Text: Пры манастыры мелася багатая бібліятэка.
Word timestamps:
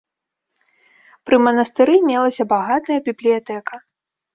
Пры 1.29 1.37
манастыры 1.49 1.95
мелася 2.09 2.43
багатая 2.59 3.03
бібліятэка. 3.13 3.75